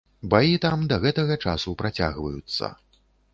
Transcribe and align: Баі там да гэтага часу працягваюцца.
Баі 0.33 0.55
там 0.63 0.85
да 0.91 0.97
гэтага 1.03 1.37
часу 1.49 1.75
працягваюцца. 1.83 2.73